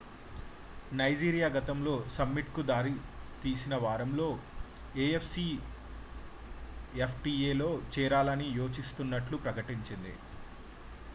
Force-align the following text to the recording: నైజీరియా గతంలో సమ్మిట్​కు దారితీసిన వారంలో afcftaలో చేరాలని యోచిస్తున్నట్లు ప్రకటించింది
నైజీరియా 0.91 1.47
గతంలో 1.55 1.93
సమ్మిట్​కు 2.09 2.61
దారితీసిన 2.69 3.75
వారంలో 3.83 4.27
afcftaలో 5.09 5.61
చేరాలని 7.93 8.47
యోచిస్తున్నట్లు 8.57 9.39
ప్రకటించింది 9.45 10.15